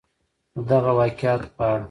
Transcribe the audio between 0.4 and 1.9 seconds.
د دغه واقعاتو په اړه